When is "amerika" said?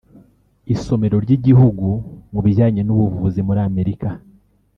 3.69-4.07